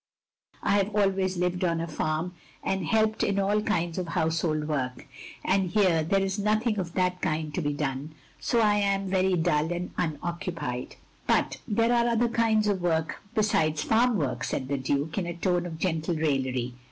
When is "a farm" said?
1.79-2.33